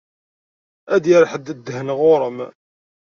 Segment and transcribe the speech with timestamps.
[0.95, 2.37] Ad d-yerr ḥedd ddhen ɣur-m.